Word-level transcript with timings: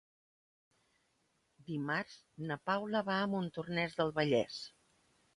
Dimarts 1.67 2.15
na 2.51 2.57
Paula 2.69 3.01
va 3.09 3.17
a 3.25 3.27
Montornès 3.33 3.99
del 3.99 4.15
Vallès. 4.21 4.57